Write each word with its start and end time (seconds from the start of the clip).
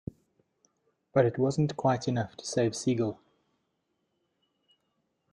But 1.13 1.27
it 1.27 1.37
wasn't 1.37 1.77
quite 1.77 2.07
enough 2.07 2.35
to 2.37 2.43
save 2.43 2.75
Siegel. 2.75 3.19